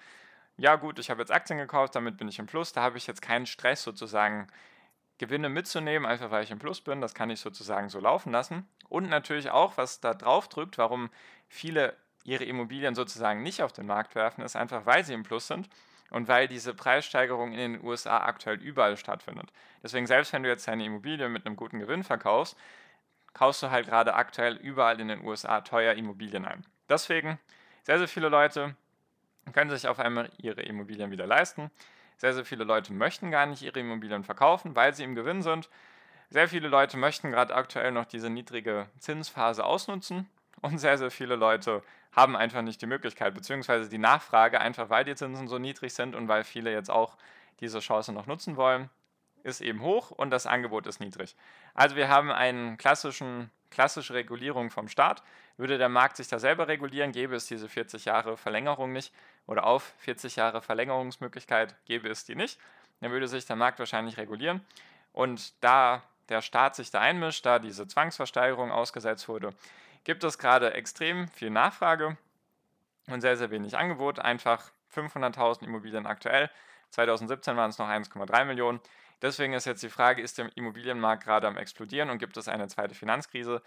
ja 0.58 0.76
gut, 0.76 1.00
ich 1.00 1.10
habe 1.10 1.22
jetzt 1.22 1.32
Aktien 1.32 1.60
gekauft, 1.60 1.96
damit 1.96 2.18
bin 2.18 2.28
ich 2.28 2.40
im 2.40 2.48
Plus, 2.48 2.74
da 2.74 2.82
habe 2.82 2.98
ich 2.98 3.08
jetzt 3.08 3.22
keinen 3.22 3.46
Stress 3.46 3.84
sozusagen 3.84 4.48
Gewinne 5.22 5.50
mitzunehmen, 5.50 6.10
einfach 6.10 6.32
weil 6.32 6.44
ich 6.44 6.50
im 6.50 6.58
Plus 6.58 6.82
bin, 6.82 7.00
das 7.00 7.14
kann 7.14 7.30
ich 7.30 7.40
sozusagen 7.40 7.90
so 7.90 8.00
laufen 8.00 8.32
lassen. 8.32 8.68
Und 8.90 9.08
natürlich 9.08 9.52
auch, 9.52 9.78
was 9.78 10.00
da 10.00 10.16
drauf 10.16 10.50
drückt, 10.50 10.80
warum 10.80 11.12
viele 11.48 11.96
ihre 12.24 12.44
Immobilien 12.44 12.96
sozusagen 12.96 13.44
nicht 13.44 13.62
auf 13.62 13.72
den 13.72 13.86
Markt 13.86 14.16
werfen, 14.16 14.42
ist 14.42 14.56
einfach, 14.56 14.88
weil 14.88 15.06
sie 15.06 15.14
im 15.14 15.22
Plus 15.22 15.46
sind 15.46 15.70
und 16.10 16.28
weil 16.28 16.48
diese 16.48 16.74
Preissteigerung 16.74 17.52
in 17.52 17.58
den 17.58 17.84
USA 17.84 18.18
aktuell 18.18 18.60
überall 18.60 18.98
stattfindet. 18.98 19.54
Deswegen, 19.84 20.08
selbst 20.08 20.34
wenn 20.34 20.42
du 20.42 20.50
jetzt 20.50 20.68
deine 20.68 20.86
Immobilie 20.86 21.30
mit 21.30 21.46
einem 21.46 21.56
guten 21.56 21.78
Gewinn 21.78 22.04
verkaufst, 22.04 22.58
kaufst 23.34 23.62
du 23.62 23.70
halt 23.70 23.88
gerade 23.88 24.16
aktuell 24.16 24.56
überall 24.56 25.00
in 25.00 25.08
den 25.08 25.24
USA 25.24 25.62
teuer 25.62 25.94
Immobilien 25.94 26.46
ein. 26.46 26.66
Deswegen, 26.90 27.40
sehr, 27.84 28.00
sehr 28.00 28.08
viele 28.08 28.30
Leute 28.30 28.76
können 29.54 29.70
sich 29.70 29.88
auf 29.88 30.00
einmal 30.00 30.32
ihre 30.38 30.64
Immobilien 30.64 31.12
wieder 31.12 31.28
leisten. 31.28 31.70
Sehr, 32.22 32.36
sehr 32.36 32.46
viele 32.46 32.66
Leute 32.66 32.94
möchten 32.94 33.32
gar 33.32 33.48
nicht 33.48 33.64
ihre 33.64 33.80
Immobilien 33.80 34.24
verkaufen, 34.24 34.76
weil 34.76 34.94
sie 34.94 35.04
im 35.04 35.16
Gewinn 35.16 35.42
sind. 35.42 35.72
Sehr 36.30 36.48
viele 36.48 36.68
Leute 36.68 36.96
möchten 36.96 37.32
gerade 37.32 37.56
aktuell 37.56 37.92
noch 37.92 38.06
diese 38.06 38.30
niedrige 38.30 38.86
Zinsphase 39.00 39.66
ausnutzen 39.66 40.30
und 40.62 40.78
sehr, 40.78 41.00
sehr 41.00 41.10
viele 41.10 41.36
Leute 41.36 41.82
haben 42.12 42.36
einfach 42.36 42.62
nicht 42.62 42.80
die 42.80 42.86
Möglichkeit, 42.86 43.34
beziehungsweise 43.34 43.90
die 43.90 43.98
Nachfrage, 43.98 44.62
einfach 44.62 44.92
weil 44.92 45.04
die 45.04 45.16
Zinsen 45.16 45.48
so 45.48 45.58
niedrig 45.58 45.96
sind 45.96 46.14
und 46.14 46.28
weil 46.28 46.44
viele 46.44 46.72
jetzt 46.72 46.92
auch 46.92 47.18
diese 47.60 47.80
Chance 47.80 48.14
noch 48.14 48.28
nutzen 48.28 48.56
wollen, 48.56 48.92
ist 49.42 49.62
eben 49.62 49.82
hoch 49.82 50.12
und 50.12 50.30
das 50.30 50.46
Angebot 50.46 50.86
ist 50.86 51.00
niedrig. 51.00 51.36
Also 51.74 51.96
wir 51.96 52.08
haben 52.08 52.32
einen 52.32 52.78
klassischen, 52.78 53.50
klassische 53.72 54.14
Regulierung 54.14 54.70
vom 54.70 54.90
Staat. 54.90 55.24
Würde 55.58 55.80
der 55.80 55.90
Markt 55.90 56.18
sich 56.18 56.28
da 56.28 56.38
selber 56.38 56.68
regulieren, 56.68 57.14
gäbe 57.14 57.34
es 57.34 57.48
diese 57.48 57.68
40 57.68 58.06
Jahre 58.06 58.38
Verlängerung 58.38 58.92
nicht 58.92 59.12
oder 59.48 59.66
auf 59.66 59.94
40 60.00 60.36
Jahre 60.36 60.62
Verlängerungsmöglichkeit 60.62 61.76
gäbe 61.86 62.10
es 62.10 62.26
die 62.26 62.36
nicht. 62.36 62.60
Dann 63.00 63.12
würde 63.12 63.28
sich 63.28 63.46
der 63.46 63.56
Markt 63.56 63.80
wahrscheinlich 63.80 64.18
regulieren. 64.18 64.66
Und 65.14 65.54
da 65.64 66.04
der 66.30 66.42
Staat 66.42 66.76
sich 66.76 66.92
da 66.92 67.00
einmischt, 67.02 67.46
da 67.46 67.60
diese 67.60 67.88
Zwangsversteigerung 67.88 68.72
ausgesetzt 68.72 69.28
wurde, 69.28 69.54
gibt 70.04 70.24
es 70.24 70.38
gerade 70.38 70.74
extrem 70.74 71.28
viel 71.28 71.50
Nachfrage 71.50 72.18
und 73.08 73.22
sehr, 73.22 73.36
sehr 73.36 73.52
wenig 73.52 73.78
Angebot. 73.78 74.20
Einfach 74.20 74.72
500.000 74.96 75.64
Immobilien 75.64 76.06
aktuell. 76.06 76.50
2017 76.92 77.58
waren 77.58 77.70
es 77.70 77.78
noch 77.78 77.88
1,3 77.88 78.46
Millionen. 78.46 78.80
Deswegen 79.22 79.54
ist 79.54 79.66
jetzt 79.66 79.84
die 79.84 79.90
Frage, 79.90 80.22
ist 80.22 80.38
der 80.38 80.50
Immobilienmarkt 80.56 81.24
gerade 81.24 81.48
am 81.48 81.58
explodieren 81.58 82.10
und 82.10 82.18
gibt 82.18 82.38
es 82.38 82.48
eine 82.48 82.68
zweite 82.68 82.96
Finanzkrise? 82.96 83.62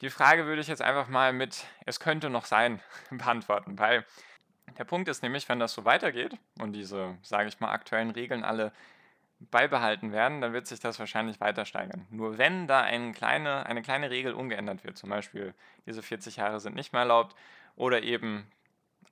Die 0.00 0.10
Frage 0.10 0.46
würde 0.46 0.60
ich 0.60 0.68
jetzt 0.68 0.82
einfach 0.82 1.08
mal 1.08 1.32
mit, 1.32 1.64
es 1.86 2.00
könnte 2.00 2.28
noch 2.28 2.44
sein, 2.44 2.80
beantworten, 3.10 3.78
weil 3.78 4.04
der 4.78 4.84
Punkt 4.84 5.08
ist 5.08 5.22
nämlich, 5.22 5.48
wenn 5.48 5.58
das 5.58 5.72
so 5.72 5.84
weitergeht 5.84 6.36
und 6.60 6.72
diese, 6.72 7.16
sage 7.22 7.48
ich 7.48 7.60
mal, 7.60 7.70
aktuellen 7.70 8.10
Regeln 8.10 8.44
alle 8.44 8.72
beibehalten 9.50 10.12
werden, 10.12 10.40
dann 10.40 10.52
wird 10.52 10.66
sich 10.66 10.80
das 10.80 10.98
wahrscheinlich 10.98 11.40
weiter 11.40 11.64
steigern. 11.64 12.06
Nur 12.10 12.38
wenn 12.38 12.66
da 12.66 12.80
eine 12.80 13.12
kleine, 13.12 13.66
eine 13.66 13.82
kleine 13.82 14.10
Regel 14.10 14.34
umgeändert 14.34 14.84
wird, 14.84 14.96
zum 14.96 15.10
Beispiel 15.10 15.54
diese 15.86 16.02
40 16.02 16.36
Jahre 16.36 16.60
sind 16.60 16.76
nicht 16.76 16.92
mehr 16.92 17.02
erlaubt 17.02 17.36
oder 17.76 18.02
eben 18.02 18.46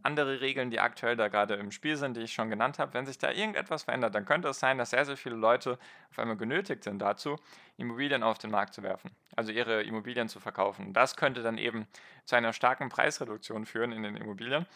andere 0.02 0.40
Regeln, 0.40 0.70
die 0.70 0.80
aktuell 0.80 1.16
da 1.16 1.28
gerade 1.28 1.54
im 1.54 1.70
Spiel 1.70 1.96
sind, 1.96 2.16
die 2.16 2.22
ich 2.22 2.32
schon 2.32 2.48
genannt 2.48 2.78
habe, 2.78 2.94
wenn 2.94 3.04
sich 3.04 3.18
da 3.18 3.30
irgendetwas 3.30 3.82
verändert, 3.82 4.14
dann 4.14 4.24
könnte 4.24 4.48
es 4.48 4.58
sein, 4.58 4.78
dass 4.78 4.90
sehr, 4.90 5.04
sehr 5.04 5.16
viele 5.16 5.36
Leute 5.36 5.78
auf 6.10 6.18
einmal 6.18 6.36
genötigt 6.36 6.84
sind 6.84 7.00
dazu, 7.00 7.36
Immobilien 7.76 8.22
auf 8.22 8.38
den 8.38 8.50
Markt 8.50 8.72
zu 8.72 8.82
werfen, 8.82 9.10
also 9.36 9.52
ihre 9.52 9.82
Immobilien 9.82 10.28
zu 10.28 10.40
verkaufen. 10.40 10.92
Das 10.92 11.16
könnte 11.16 11.42
dann 11.42 11.58
eben 11.58 11.86
zu 12.24 12.36
einer 12.36 12.52
starken 12.52 12.88
Preisreduktion 12.88 13.66
führen 13.66 13.92
in 13.92 14.02
den 14.02 14.16
Immobilien 14.16 14.66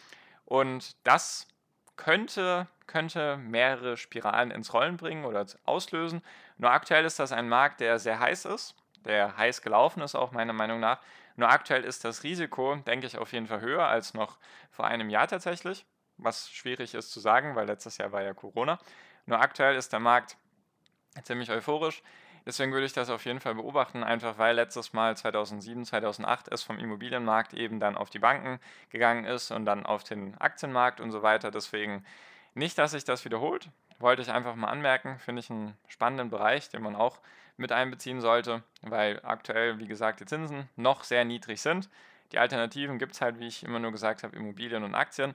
und 0.45 0.95
das 1.05 1.47
könnte, 1.95 2.67
könnte 2.87 3.37
mehrere 3.37 3.97
Spiralen 3.97 4.51
ins 4.51 4.73
Rollen 4.73 4.97
bringen 4.97 5.25
oder 5.25 5.45
auslösen. 5.65 6.21
Nur 6.57 6.71
aktuell 6.71 7.05
ist 7.05 7.19
das 7.19 7.31
ein 7.31 7.49
Markt, 7.49 7.79
der 7.79 7.99
sehr 7.99 8.19
heiß 8.19 8.45
ist, 8.45 8.75
der 9.05 9.37
heiß 9.37 9.61
gelaufen 9.61 10.01
ist, 10.01 10.15
auch 10.15 10.31
meiner 10.31 10.53
Meinung 10.53 10.79
nach. 10.79 10.99
Nur 11.35 11.49
aktuell 11.49 11.83
ist 11.83 12.05
das 12.05 12.23
Risiko, 12.23 12.75
denke 12.75 13.07
ich, 13.07 13.17
auf 13.17 13.33
jeden 13.33 13.47
Fall 13.47 13.61
höher 13.61 13.87
als 13.87 14.13
noch 14.13 14.37
vor 14.71 14.85
einem 14.85 15.09
Jahr 15.09 15.27
tatsächlich, 15.27 15.85
was 16.17 16.49
schwierig 16.49 16.93
ist 16.93 17.11
zu 17.11 17.19
sagen, 17.19 17.55
weil 17.55 17.67
letztes 17.67 17.97
Jahr 17.97 18.11
war 18.11 18.21
ja 18.21 18.33
Corona. 18.33 18.79
Nur 19.25 19.39
aktuell 19.39 19.75
ist 19.75 19.91
der 19.91 19.99
Markt 19.99 20.37
ziemlich 21.23 21.49
euphorisch. 21.51 22.03
Deswegen 22.45 22.71
würde 22.71 22.85
ich 22.85 22.93
das 22.93 23.09
auf 23.09 23.25
jeden 23.25 23.39
Fall 23.39 23.55
beobachten, 23.55 24.03
einfach 24.03 24.37
weil 24.37 24.55
letztes 24.55 24.93
Mal 24.93 25.17
2007, 25.17 25.85
2008 25.85 26.47
es 26.49 26.61
vom 26.61 26.77
Immobilienmarkt 26.77 27.53
eben 27.53 27.79
dann 27.79 27.97
auf 27.97 28.11
die 28.11 28.19
Banken 28.19 28.59
gegangen 28.91 29.25
ist 29.25 29.49
und 29.51 29.65
dann 29.65 29.85
auf 29.85 30.03
den 30.03 30.37
Aktienmarkt 30.37 31.01
und 31.01 31.11
so 31.11 31.23
weiter. 31.23 31.49
Deswegen 31.49 32.05
nicht, 32.53 32.77
dass 32.77 32.91
sich 32.91 33.03
das 33.03 33.25
wiederholt. 33.25 33.69
Wollte 33.97 34.21
ich 34.21 34.31
einfach 34.31 34.55
mal 34.55 34.67
anmerken, 34.67 35.17
finde 35.17 35.39
ich 35.39 35.49
einen 35.49 35.75
spannenden 35.87 36.29
Bereich, 36.29 36.69
den 36.69 36.83
man 36.83 36.95
auch 36.95 37.19
mit 37.57 37.71
einbeziehen 37.71 38.21
sollte, 38.21 38.63
weil 38.81 39.21
aktuell, 39.23 39.79
wie 39.79 39.87
gesagt, 39.87 40.19
die 40.19 40.25
Zinsen 40.25 40.69
noch 40.75 41.03
sehr 41.03 41.25
niedrig 41.25 41.61
sind. 41.61 41.89
Die 42.31 42.39
Alternativen 42.39 42.99
gibt 42.99 43.13
es 43.13 43.21
halt, 43.21 43.39
wie 43.39 43.47
ich 43.47 43.63
immer 43.63 43.79
nur 43.79 43.91
gesagt 43.91 44.23
habe, 44.23 44.35
Immobilien 44.35 44.83
und 44.83 44.93
Aktien. 44.93 45.33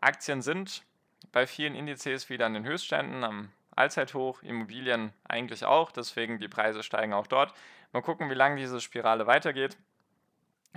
Aktien 0.00 0.42
sind 0.42 0.82
bei 1.30 1.46
vielen 1.46 1.74
Indizes 1.74 2.28
wieder 2.28 2.46
an 2.46 2.54
den 2.54 2.64
Höchstständen, 2.64 3.22
am 3.24 3.50
Allzeithoch, 3.82 4.42
Immobilien 4.44 5.12
eigentlich 5.28 5.64
auch, 5.64 5.90
deswegen 5.90 6.38
die 6.38 6.48
Preise 6.48 6.84
steigen 6.84 7.12
auch 7.12 7.26
dort. 7.26 7.52
Mal 7.92 8.00
gucken, 8.00 8.30
wie 8.30 8.34
lange 8.34 8.56
diese 8.56 8.80
Spirale 8.80 9.26
weitergeht, 9.26 9.76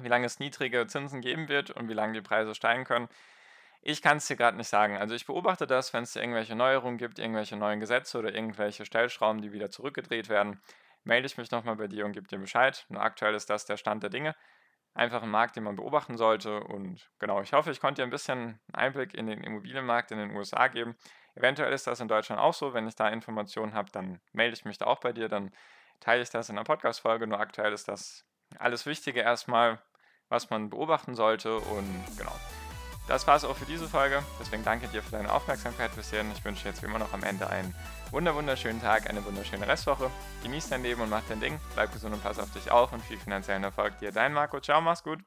wie 0.01 0.07
lange 0.07 0.25
es 0.25 0.39
niedrige 0.39 0.87
Zinsen 0.87 1.21
geben 1.21 1.47
wird 1.47 1.69
und 1.69 1.87
wie 1.87 1.93
lange 1.93 2.13
die 2.13 2.21
Preise 2.21 2.55
steigen 2.55 2.83
können. 2.83 3.07
Ich 3.83 4.01
kann 4.01 4.17
es 4.17 4.25
dir 4.25 4.35
gerade 4.35 4.57
nicht 4.57 4.69
sagen. 4.69 4.97
Also 4.97 5.13
ich 5.13 5.27
beobachte 5.27 5.67
das, 5.67 5.93
wenn 5.93 6.01
es 6.01 6.15
irgendwelche 6.15 6.55
Neuerungen 6.55 6.97
gibt, 6.97 7.19
irgendwelche 7.19 7.55
neuen 7.55 7.79
Gesetze 7.79 8.17
oder 8.17 8.33
irgendwelche 8.33 8.83
Stellschrauben, 8.83 9.43
die 9.43 9.53
wieder 9.53 9.69
zurückgedreht 9.69 10.27
werden, 10.27 10.59
melde 11.03 11.27
ich 11.27 11.37
mich 11.37 11.51
nochmal 11.51 11.75
bei 11.75 11.87
dir 11.87 12.05
und 12.05 12.13
gebe 12.13 12.27
dir 12.27 12.39
Bescheid. 12.39 12.87
Nur 12.89 13.03
aktuell 13.03 13.35
ist 13.35 13.51
das 13.51 13.65
der 13.65 13.77
Stand 13.77 14.01
der 14.01 14.09
Dinge. 14.09 14.35
Einfach 14.95 15.21
ein 15.21 15.29
Markt, 15.29 15.55
den 15.55 15.63
man 15.65 15.75
beobachten 15.75 16.17
sollte. 16.17 16.61
Und 16.61 17.11
genau, 17.19 17.41
ich 17.41 17.53
hoffe, 17.53 17.69
ich 17.69 17.79
konnte 17.79 18.01
dir 18.01 18.07
ein 18.07 18.09
bisschen 18.09 18.59
Einblick 18.73 19.13
in 19.13 19.27
den 19.27 19.43
Immobilienmarkt 19.43 20.09
in 20.09 20.17
den 20.17 20.35
USA 20.35 20.67
geben. 20.67 20.95
Eventuell 21.35 21.73
ist 21.73 21.85
das 21.85 21.99
in 21.99 22.07
Deutschland 22.07 22.41
auch 22.41 22.53
so. 22.53 22.73
Wenn 22.73 22.87
ich 22.87 22.95
da 22.95 23.09
Informationen 23.09 23.73
habe, 23.73 23.91
dann 23.91 24.19
melde 24.31 24.55
ich 24.55 24.65
mich 24.65 24.77
da 24.77 24.85
auch 24.85 24.99
bei 24.99 25.11
dir. 25.11 25.27
Dann 25.27 25.51
teile 25.99 26.21
ich 26.21 26.29
das 26.29 26.49
in 26.49 26.57
einer 26.57 26.63
Podcast-Folge. 26.63 27.27
Nur 27.27 27.39
aktuell 27.39 27.73
ist 27.73 27.87
das 27.87 28.25
alles 28.57 28.85
Wichtige 28.85 29.19
erstmal, 29.19 29.79
was 30.29 30.49
man 30.49 30.69
beobachten 30.69 31.13
sollte. 31.13 31.57
Und 31.57 32.05
genau. 32.17 32.31
das 33.07 33.27
war 33.27 33.35
es 33.35 33.43
auch 33.43 33.57
für 33.57 33.65
diese 33.65 33.89
Folge. 33.89 34.23
Deswegen 34.39 34.63
danke 34.63 34.87
dir 34.87 35.03
für 35.03 35.11
deine 35.11 35.31
Aufmerksamkeit 35.31 35.93
bis 35.95 36.09
hierhin. 36.09 36.31
Ich 36.31 36.45
wünsche 36.45 36.67
jetzt 36.67 36.81
wie 36.81 36.85
immer 36.85 36.99
noch 36.99 37.13
am 37.13 37.23
Ende 37.23 37.49
einen 37.49 37.75
wunderschönen 38.11 38.81
Tag, 38.81 39.09
eine 39.09 39.25
wunderschöne 39.25 39.67
Restwoche. 39.67 40.09
Genieß 40.43 40.69
dein 40.69 40.83
Leben 40.83 41.01
und 41.01 41.09
mach 41.09 41.23
dein 41.27 41.41
Ding. 41.41 41.59
Bleib 41.73 41.91
gesund 41.91 42.13
und 42.13 42.23
pass 42.23 42.39
auf 42.39 42.51
dich 42.53 42.71
auf 42.71 42.93
und 42.93 43.01
viel 43.01 43.17
finanziellen 43.17 43.63
Erfolg 43.63 43.99
dir. 43.99 44.13
Dein 44.13 44.31
Marco. 44.31 44.61
Ciao, 44.61 44.79
mach's 44.79 45.03
gut. 45.03 45.25